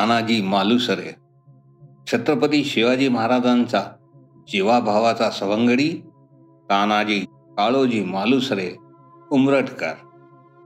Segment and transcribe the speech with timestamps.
[0.00, 1.16] तानाजी मालुसरे.
[2.06, 3.84] छत्रपती शिवाजी महाराजांचा
[4.48, 5.88] जीवाभावाचा सवंगडी
[6.70, 7.20] तानाजी
[7.56, 8.72] काळोजी मालुसरे
[9.30, 9.92] उमरटकर.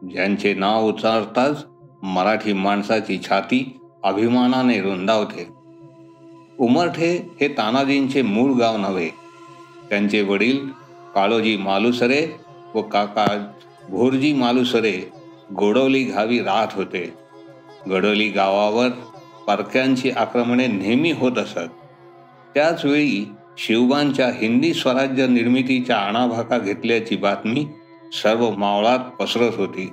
[0.03, 1.65] ज्यांचे नाव उच्चारताच
[2.03, 5.49] मराठी माणसाची छाती अभिमानाने रुंदावते.
[6.59, 9.09] उमरठे हे तानाजींचे मूळ गाव नव्हे.
[9.91, 10.69] त्यांचे वडील
[11.15, 12.27] काळोजी मालुसरे
[12.75, 13.53] व काका
[13.89, 15.11] भोरजी मालुसरे
[15.57, 17.15] गोडवली गावी राहत होते.
[17.91, 18.89] गडोली गावावर
[19.47, 21.59] पारख्यांची आक्रमणे नेहमी होत असत.
[22.55, 27.67] त्याचवेळी शिवबांच्या हिंदी स्वराज्य निर्मितीच्या आणाभाका घेतल्याची बातमी
[28.13, 29.93] सर्व मावळात पसरत होती.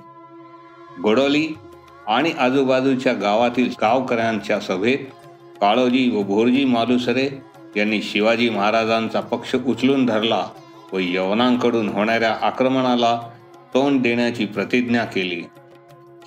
[1.02, 1.48] गोडोली
[2.08, 4.98] आणि आजूबाजूच्या गावातील गावकऱ्यांच्या सभेत
[5.60, 7.28] काळोजी व भोरजी मालुसरे
[7.76, 10.46] यांनी शिवाजी महाराजांचा पक्ष उचलून धरला
[10.92, 13.20] व यवनांकडून होणाऱ्या आक्रमणाला
[13.74, 15.42] तोंड देण्याची प्रतिज्ञा केली.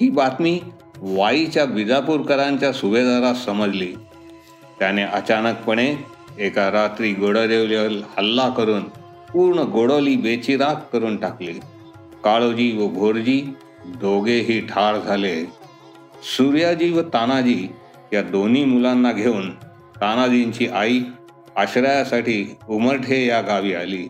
[0.02, 0.60] ही बातमी
[0.98, 3.94] वाईच्या बिजापूरकरांच्या सुभेदारास समजली.
[4.80, 5.96] त्याने अचानकपणे
[6.40, 8.84] एका रात्री गोडदेवलीवर हल्ला करून
[9.34, 11.54] पूर्ण गोडोली बेचिराग करून टाकली.
[12.24, 13.54] काळोजी व भोरजी
[13.86, 15.46] दोघेही ठार झाले.
[16.38, 17.68] सूर्याजी व तानाजी
[18.14, 19.50] या दोन्ही मुलांना घेऊन
[20.02, 21.02] तानाजींची आई
[21.56, 24.08] आश्रयासाठी उमरठे या गावी आली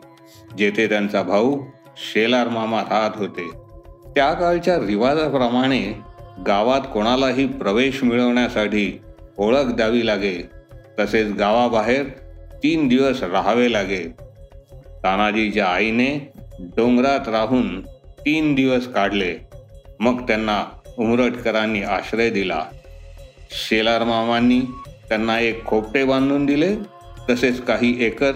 [0.57, 1.61] जेथे त्यांचा भाऊ
[1.97, 3.64] शेलार मामा राहत होते.
[4.15, 5.93] त्या काळच्या रिवाजाप्रमाणे
[6.47, 9.01] गावात कोणालाही प्रवेश मिळवण्यासाठी
[9.37, 10.49] ओळख द्यावी लागे.
[10.99, 12.03] तसेच गावाबाहेर
[12.63, 14.03] तीन दिवस राहावे लागे.
[15.03, 17.81] तानाजीच्या आईने डोंगरात राहून
[18.25, 19.35] तीन दिवस काढले.
[19.99, 20.63] मग त्यांना
[20.97, 22.65] उमरटकरांनी आश्रय दिला.
[23.51, 24.61] शेलार मामांनी
[25.09, 26.75] त्यांना एक खोपटे बांधून दिले.
[27.29, 28.31] तसेच काही एकर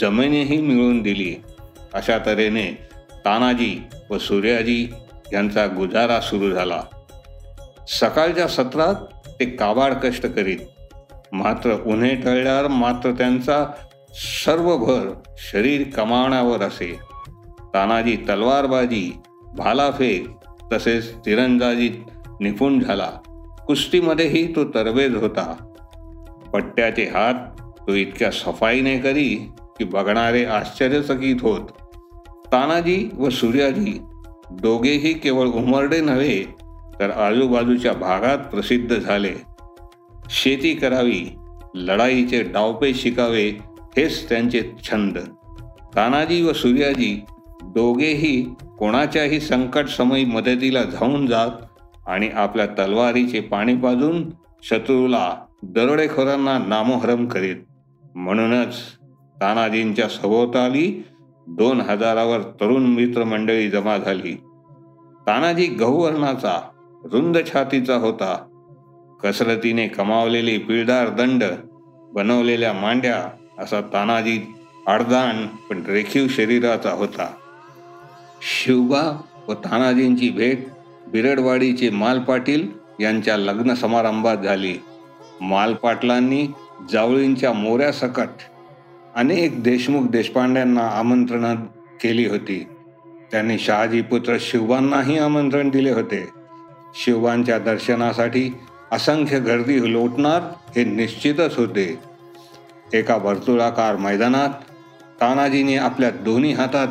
[0.00, 1.42] जमिनीही मिळवून दिली.
[1.94, 2.78] अशा तऱ्हेने
[3.24, 4.88] तानाजी व सूर्याजी
[5.32, 6.82] यांचा गुजारा सुरू झाला.
[7.88, 8.94] सकाळच्या सत्रात
[9.40, 10.58] ते काबाड कष्ट करीत
[11.32, 13.66] मात्र उन्हे टळल्यावर मात्र त्यांचा
[14.44, 16.98] सर्व भर शरीर कमावण्यावर असे.
[17.74, 19.12] तानाजी तलवारबाजी
[19.56, 20.28] भालाफेक
[20.72, 21.90] तसेच तिरंदाजीत
[22.40, 23.10] निपुण झाला.
[23.66, 25.52] कुस्तीमध्येही तो तरबेज होता.
[26.52, 27.34] पट्ट्याचे हात
[27.88, 31.60] तो इतक्या सफाईने करी की बघणारे आश्चर्यचकित होत.
[32.52, 34.02] तानाजी व सूर्याजी
[34.60, 36.44] दोघेही केवळ उमरडे नव्हे
[37.00, 39.34] तर आजूबाजूच्या भागात प्रसिद्ध झाले.
[40.30, 41.36] शेती करावी
[41.74, 43.48] लढाईचे डावपे शिकावे
[43.96, 45.18] हेच त्यांचे छंद.
[45.96, 47.20] तानाजी व सूर्याजी
[47.62, 51.50] दोघेही कोणाच्याही संकट समयी मदतीला धावून जात
[52.06, 54.30] आणि आपल्या तलवारीचे पाणी पाजून
[54.62, 57.56] शत्रूला दरोडेखोरांना नामोहरम करीत.
[58.14, 58.74] म्हणूनच
[59.40, 61.04] तानाजींच्या सभोवताली
[61.46, 64.34] दोन हजारावर तरुण मित्रमंडळी जमा झाली.
[65.26, 66.68] तानाजी गहुवर्णाचा
[67.04, 68.48] रुंद छातीचा होता.
[69.22, 71.44] कसरतीने कमावलेली पिळदार दंड
[72.12, 74.54] बनवलेल्या मांड्या असा तानाजी
[74.86, 77.32] आडदाण पण रेखीव शरीराचा होता.
[78.42, 80.66] शिवबा व तानाजींची भेट
[81.08, 82.68] बिरडवाडीचे माल पाटील
[83.00, 84.74] यांच्या लग्न समारंभात झाली.
[85.40, 86.46] मालपाटलांनी
[86.92, 88.28] जावळींच्या मोऱ्यासकट
[89.16, 91.56] अनेक देशमुख देशपांड्यांना आमंत्रण
[92.02, 92.66] केली होती.
[93.30, 96.28] त्यांनी शहाजी पुत्र शिवबांनाही आमंत्रण दिले होते.
[96.94, 98.54] शिवबांच्या दर्शनासाठी
[98.92, 100.42] असंख्य गर्दी लोटणार
[100.76, 101.98] हे निश्चितच होते.
[102.92, 104.48] एका वर्तुळाकार मैदानात
[105.20, 106.88] तानाजीने आपल्या दोन्ही हातात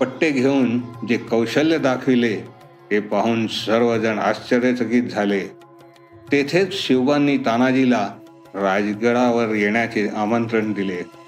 [0.00, 2.44] पट्टे घेऊन जे कौशल्य दाखविले
[2.92, 5.40] हे पाहून सर्वजण आश्चर्यचकित झाले.
[6.32, 8.08] तेथेच शिवबांनी तानाजीला
[8.54, 11.21] राजगडावर येण्याचे आमंत्रण दिले.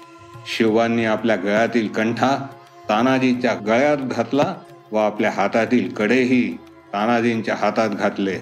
[0.47, 2.47] शिवांनी आपल्या गळ्यातील कंठा
[2.89, 4.55] तानाजीच्या गळ्यात घातला
[4.91, 6.57] व आपल्या हातातील कडेही
[6.93, 8.39] तानाजींच्या हातात घातले.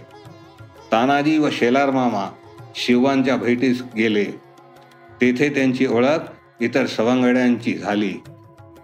[0.91, 2.25] तानाजी व शेलार मामा
[2.75, 4.25] शिवांच्या भेटीस गेले.
[5.21, 6.19] तेथे त्यांची ओळख
[6.61, 8.13] इतर सवंगड्यांची झाली.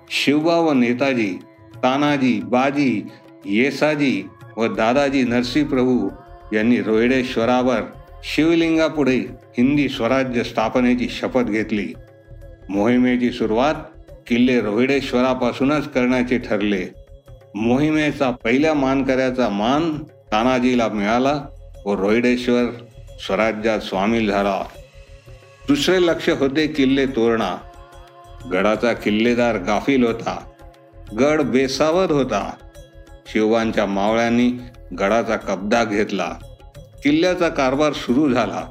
[0.09, 1.37] शिवबा व नेताजी
[1.83, 3.07] तानाजी बाजी
[3.45, 6.09] येसाजी व दादाजी नरसिंहप्रभू
[6.53, 7.81] यांनी रोहिडेश्वरावर
[8.23, 9.17] शिवलिंगापुढे
[9.57, 11.93] हिंदी स्वराज्य स्थापनेची शपथ घेतली.
[12.69, 13.75] मोहिमेची सुरुवात
[14.27, 16.85] किल्ले रोहिडेश्वरापासूनच करण्याचे ठरले.
[17.55, 21.45] मोहिमेचा पहिल्या मानकऱ्याचा मान तानाजीला मिळाला
[21.85, 22.65] व रोहिडेश्वर
[23.19, 24.63] स्वराज्यात सामील झाला.
[25.67, 27.57] दुसरे लक्ष होते किल्ले तोरणा.
[28.51, 30.49] गडाचा किल्लेदार गाफील होता.
[31.19, 32.53] गड बेसावध होता.
[33.27, 34.51] शिवबांच्या मावळ्यांनी
[34.99, 36.35] गडाचा कब्जा घेतला.
[37.03, 38.69] किल्ल्याचा कारभार सुरू झाला.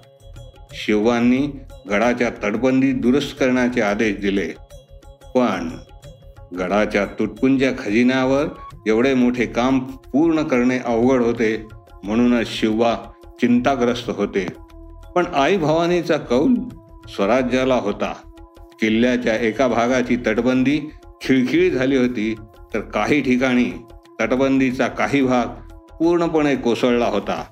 [0.73, 1.49] शिवबांनी
[1.91, 4.49] गडाच्या तटबंदी दुरुस्त करण्याचे आदेश दिले.
[5.35, 5.69] पण
[6.59, 8.45] गडाच्या तुटपुंज्या खजिन्यावर
[8.87, 11.67] एवढे मोठे काम पूर्ण करणे अवघड होते.
[12.05, 12.95] म्हणूनच शिवबा
[13.41, 14.47] चिंताग्रस्त होते.
[15.15, 16.55] पण आई भवानीचा कौल
[17.09, 18.15] स्वराज्याला होता.
[18.81, 20.91] किल्ल्याच्या एका भागाची तटबंदी
[21.23, 22.35] खिळखिळी झाली होती.
[22.75, 23.71] तर काही ठिकाणी
[24.21, 25.47] तटबंदीचा काही भाग
[25.95, 27.45] पूर्णपणे कोसळला होता.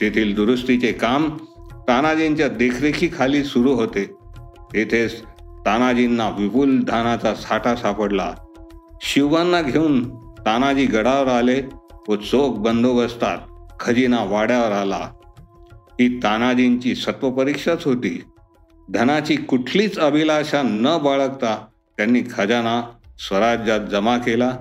[0.00, 1.30] तेथील दुरुस्तीचे काम
[1.88, 4.04] तानाजींच्या देखरेखीखाली सुरू होते.
[4.72, 5.22] तेथेच
[5.66, 8.34] तानाजींना विपुल धानाचा साठा सापडला.
[9.00, 11.62] शिवांना घेऊन तानाजी गडावर आले
[12.08, 13.38] व चोख बंदोबस्तात
[13.80, 15.10] खजिना वाड्यावर आला.
[15.72, 18.24] ही तानाजींची सत्वपरीक्षाच होती.
[18.90, 22.82] धनाची कुठलीच अभिलाषा न बाळगता त्यांनी खजाना
[23.18, 24.56] स्वराज्यात जमा केला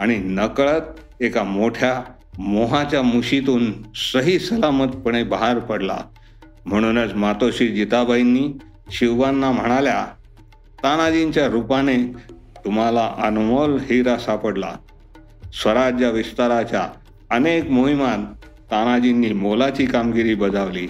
[0.00, 0.82] आणि नकळत
[1.20, 2.02] एका मोठ्या
[2.38, 5.98] मोहाच्या मुशीतून सही सलामतपणे बाहेर पडला.
[6.64, 8.52] म्हणूनच मातोश्री जिताबाईंनी
[8.90, 10.06] शिवबांना म्हणाल्या
[10.82, 11.96] तानाजींच्या रूपाने
[12.64, 14.72] तुम्हाला अनमोल हिरा सापडला.
[15.62, 16.88] स्वराज्य विस्ताराच्या
[17.30, 18.18] अनेक मोहिमात
[18.70, 20.86] तानाजींनी मोलाची कामगिरी बजावली.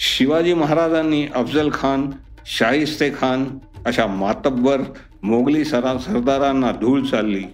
[0.00, 2.10] शिवाजी महाराजांनी अफजल खान
[2.46, 3.44] शाहिस्ते खान
[3.86, 4.80] अशा मातब्बर
[5.22, 7.44] मोगली सरा सरदारांना धूळ चालली.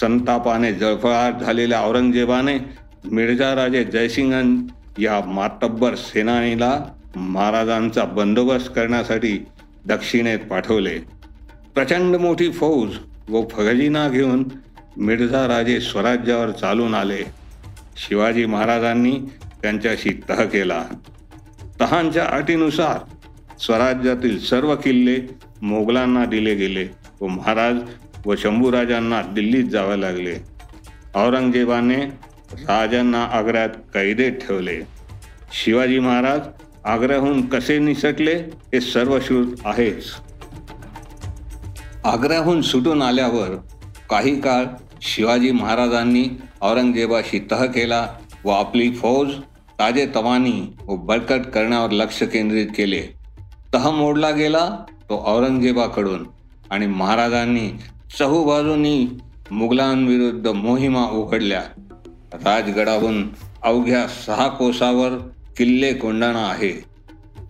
[0.00, 2.58] संतापाने जळफळाट झालेल्या औरंगजेबाने
[3.04, 4.56] मिर्झाराजे जयसिंगन
[4.98, 6.80] या मातब्बर सेनानीला
[7.16, 9.46] महाराजांचा बंदोबस्त करण्यासाठी
[9.84, 10.98] दक्षिणेत पाठवले.
[11.74, 12.96] प्रचंड मोठी फौज
[13.28, 14.44] व फगजीना घेऊन
[14.96, 17.22] मिर्झा राजे स्वराज्यावर चालून आले.
[17.96, 19.18] शिवाजी महाराजांनी
[19.62, 20.84] त्यांच्याशी तह केला.
[21.80, 22.98] तहांच्या अटीनुसार
[23.58, 25.18] स्वराज्यातील सर्व किल्ले
[25.62, 26.88] मोगलांना दिले गेले
[27.20, 27.76] व महाराज
[28.26, 30.36] व शंभूराजांना दिल्लीत जावे लागले.
[31.14, 31.96] औरंगजेबाने
[32.52, 34.80] राजांना आग्र्यात कैदेत ठेवले.
[35.52, 36.40] शिवाजी महाराज
[36.84, 38.34] आग्र्याहून कसे निसटले
[38.72, 40.04] हे सर्वश्रुत आहेच.
[42.04, 43.54] आग्र्याहून सुटून आल्यावर
[44.10, 44.64] काही काळ
[45.02, 46.24] शिवाजी महाराजांनी
[46.60, 48.06] औरंगजेबाशी तह केला
[48.44, 49.32] व आपली फौज
[49.78, 53.02] ताजे तवानी व बळकट करण्यावर लक्ष केंद्रित केले.
[53.74, 56.26] तह मोडला गेला तो औरंगजेबाकडून
[56.70, 57.70] आणि महाराजांनी
[58.18, 59.06] चहूबाजूंनी
[59.50, 61.62] मुघलांविरुद्ध मोहिमा उघडल्या.
[62.34, 63.28] राजगडाहून
[63.62, 66.84] अवघ्या सहा कोसावर किल्ले कोंडाणा आहे.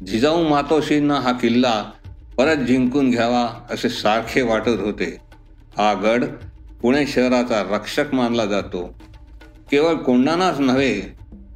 [0.07, 1.85] जिजाऊ मातोशींना हा किल्ला
[2.37, 5.17] परत जिंकून घ्यावा असे सारखे वाटत होते.
[5.79, 6.25] हा गड
[6.83, 9.01] पुणे शहराचा रक्षक मानला जातो.
[9.71, 11.01] केवळ कोंडाणाच नव्हे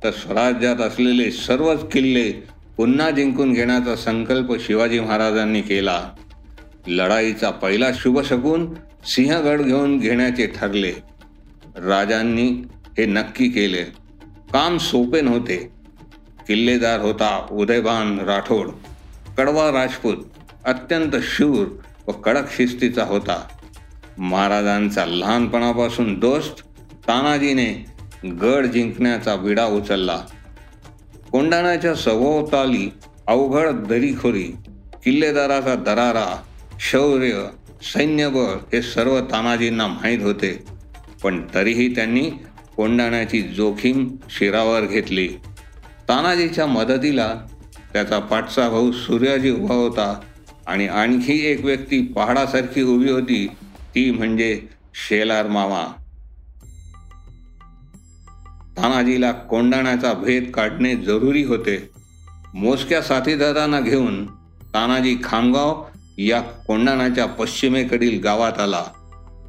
[0.05, 2.33] तर स्वराज्यात असलेले सर्वच किल्ले
[2.77, 6.11] पुन्हा जिंकून घेण्याचा संकल्प शिवाजी महाराजांनी केला.
[6.87, 8.75] लढाईचा पहिला शुभ शकून
[9.07, 10.93] सिंहगड घेऊन घेण्याचे ठरले.
[11.77, 12.63] राजांनी
[12.99, 13.85] हे नक्की केले.
[14.53, 15.57] काम सोपे नव्हते.
[16.49, 18.69] किल्लेदार होता उदयभान राठोड.
[19.39, 20.17] कडवा राजपूत
[20.65, 21.67] अत्यंत शूर
[22.07, 23.49] व कडक शिस्तीचा होता.
[24.19, 26.61] महाराजांचा लहानपणापासून दोस्त
[27.09, 27.87] तानाजीने
[28.43, 30.25] गड जिंकण्याचा विडा उचलला.
[31.33, 32.93] कोंडाण्याच्या सभोवताली
[33.27, 34.57] अवघड दरीखोरी
[35.05, 36.43] किल्लेदाराचा दरारा
[36.81, 37.47] शौर्य
[37.83, 40.65] सैन्यबळ हे सर्व तानाजींना माहीत होते.
[41.23, 42.31] पण तरीही त्यांनी
[42.77, 45.29] कोंडाण्याची जोखीम शिरावर घेतली.
[46.09, 47.35] तानाजीच्या मदतीला
[47.93, 50.21] त्याचा पाठचा भाऊ सूर्याजी उभा होता
[50.67, 53.47] आणि आणखी एक व्यक्ती पहाडासारखी उभी होती
[53.95, 54.63] ती म्हणजे
[55.09, 55.93] शेलार मामा.
[58.77, 61.91] तानाजीला कोंडाण्याचा भेद काढणे जरुरी होते.
[62.55, 64.27] मोजक्या साथीदारांना घेऊन
[64.75, 65.85] तानाजी खामगाव
[66.19, 68.85] या कोंडाण्याच्या पश्चिमेकडील गावात आला.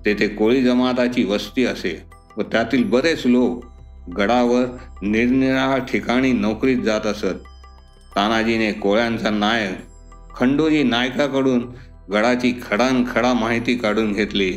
[0.05, 2.14] तेथे कोळी जमाताची वस्ती असे.
[2.37, 3.65] व त्यातील बरेच लोक
[4.17, 4.65] गडावर
[5.01, 7.35] निरनिराळ्या ठिकाणी नोकरीत जात असत.
[8.15, 9.77] तानाजीने कोळ्यांचा नायक
[10.35, 11.71] खंडोजी नायकाकडून
[12.13, 14.51] गडाची खडानखडा माहिती काढून घेतली.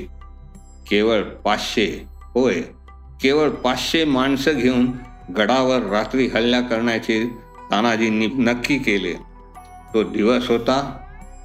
[0.90, 2.04] केवळ पाचशे
[2.35, 2.61] होय
[3.23, 4.87] केवळ पाचशे माणसं घेऊन
[5.37, 7.25] गडावर रात्री हल्ला करण्याचे
[7.70, 9.12] तानाजींनी नक्की केले.
[9.94, 10.97] तो दिवस होता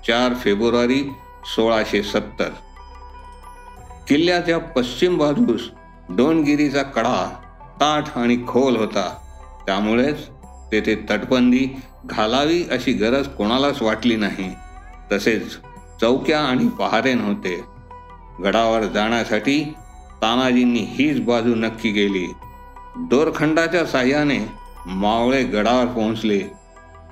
[0.07, 1.09] चार फेब्रुवारी
[1.55, 2.49] सोळाशे सत्तर.
[4.07, 5.69] किल्ल्याच्या पश्चिम बाजूस
[6.09, 7.33] दोनगिरीचा कडा
[7.75, 9.17] ताठ आणि खोल होता.
[9.65, 10.27] त्यामुळेच
[10.71, 14.55] तेथे तटबंदी घालावी अशी गरज कोणालाच वाटली नाही.
[15.11, 15.57] तसेच
[16.01, 17.63] चौक्या आणि पहारे नव्हते.
[18.43, 19.73] गडावर जाण्यासाठी
[20.21, 22.33] तानाजींनी हीच बाजू नक्की केली.
[22.97, 24.49] दोरखंडाच्या साह्याने
[24.85, 26.41] मावळे गडावर पोहोचले.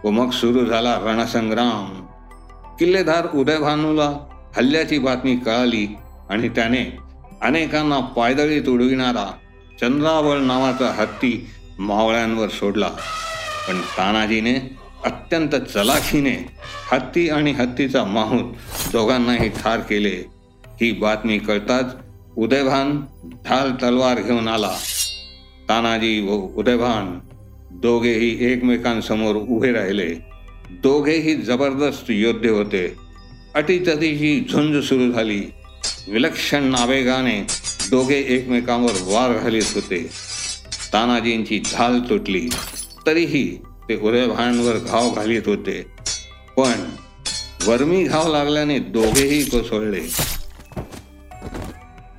[0.03, 2.05] व मग सुरू झाला रणसंग्राम.
[2.79, 4.11] किल्लेदार उदयभानूला
[4.57, 5.97] हल्ल्याची बातमी कळाली
[6.29, 6.97] आणि त्याने
[7.41, 9.31] अनेकांना पायदळीत उडविणारा
[9.81, 11.47] चंद्रावळ नावाचा हत्ती
[11.79, 12.87] मावळ्यांवर सोडला.
[13.67, 14.55] पण तानाजीने
[15.05, 16.35] अत्यंत चलाखीने
[16.91, 18.51] हत्ती आणि हत्तीचा माहूत
[18.91, 20.25] दोघांनाही ठार केले.
[20.65, 21.85] ही बातमी कळताच
[22.37, 24.71] उदयभान ढाल तलवार घेऊन आला.
[25.69, 27.19] तानाजी व उदयभान
[27.71, 30.15] दोघेही एकमेकांसमोर उभे राहिले.
[30.69, 32.95] दोघेही जबरदस्त योद्धे होते.
[33.55, 35.41] अटीतटीची झुंज सुरू झाली.
[36.07, 37.47] विलक्षण आवेगाने
[37.89, 40.09] दोघे एकमेकांवर वार घालीत होते.
[40.93, 42.49] तानाजींची झाल तुटली
[43.07, 43.57] तरीही
[43.89, 45.85] ते उरेभांवर घाव घालीत होते.
[46.57, 46.89] पण
[47.67, 50.01] वर्मी घाव लागल्याने दोघेही कोसळले.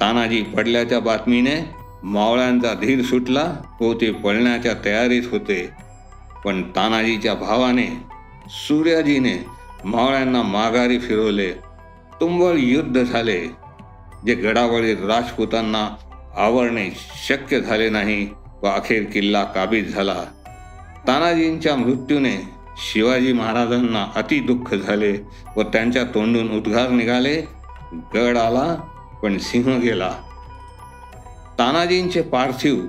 [0.00, 5.70] तानाजी पडल्याच्या बातमीने मावळ्यांचा धीर सुटला व ते पळण्याच्या तयारीत होते.
[6.44, 7.86] पण तानाजीच्या भावाने
[8.50, 9.44] सूर्याजीने
[9.84, 11.71] मावळ्यांना माघारी फिरवले.
[12.22, 13.38] तुंबळ युद्ध झाले
[14.26, 15.88] जे गडावरील राजपूतांना
[16.36, 16.88] आवरणे
[17.28, 18.26] शक्य झाले नाही
[18.62, 20.14] व अखेर किल्ला काबीज झाला.
[21.06, 22.34] तानाजींच्या मृत्यूने
[22.78, 25.12] शिवाजी महाराजांना अति दुःख झाले
[25.56, 27.34] व त्यांच्या तोंडून उद्गार निघाले
[28.14, 28.74] गड आला
[29.22, 30.10] पण सिंह गेला.
[31.58, 32.84] तानाजींचे पार्थिव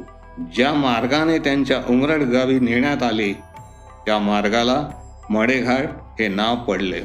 [0.55, 3.31] ज्या मार्गाने त्यांच्या उमरड गावी नेण्यात आले
[4.05, 4.81] त्या मार्गाला
[5.29, 7.01] मडेघाट हे नाव पडले.